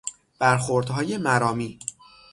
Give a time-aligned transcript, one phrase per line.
[0.39, 1.79] برخوردهای مرامی